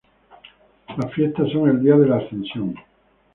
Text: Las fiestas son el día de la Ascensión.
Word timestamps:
Las 0.97 1.13
fiestas 1.13 1.51
son 1.51 1.69
el 1.69 1.79
día 1.83 1.95
de 1.95 2.07
la 2.07 2.15
Ascensión. 2.17 2.73